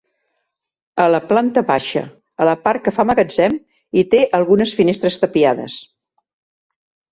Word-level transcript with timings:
A 1.03 1.03
la 1.15 1.19
planta 1.31 1.63
baixa, 1.67 2.03
a 2.41 2.47
la 2.49 2.55
part 2.63 2.83
que 2.87 2.95
fa 2.97 3.05
magatzem 3.11 3.59
hi 4.01 4.07
té 4.15 4.25
algunes 4.41 4.75
finestres 4.83 5.21
tapiades. 5.27 5.79